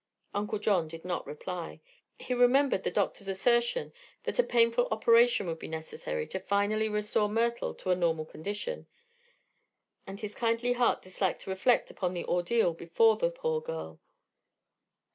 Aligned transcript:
Uncle 0.33 0.57
John 0.57 0.87
did 0.87 1.05
not 1.05 1.27
reply. 1.27 1.79
He 2.17 2.33
remembered 2.33 2.81
the 2.81 2.89
doctor's 2.89 3.27
assertion 3.27 3.93
that 4.23 4.39
a 4.39 4.43
painful 4.43 4.87
operation 4.89 5.45
would 5.45 5.59
be 5.59 5.67
necessary 5.67 6.25
to 6.29 6.39
finally 6.39 6.89
restore 6.89 7.29
Myrtle 7.29 7.75
to 7.75 7.91
a 7.91 7.95
normal 7.95 8.25
condition, 8.25 8.87
and 10.07 10.19
his 10.19 10.33
kindly 10.33 10.73
heart 10.73 11.03
disliked 11.03 11.41
to 11.43 11.51
reflect 11.51 11.91
upon 11.91 12.15
the 12.15 12.25
ordeal 12.25 12.73
before 12.73 13.15
the 13.15 13.29
poor 13.29 13.61
girl. 13.61 13.99